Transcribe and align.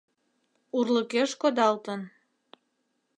Урлыкеш 0.77 1.31
кодалтын. 1.41 2.01